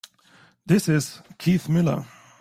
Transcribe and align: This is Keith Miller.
This 0.65 0.89
is 0.89 1.21
Keith 1.37 1.69
Miller. 1.69 2.05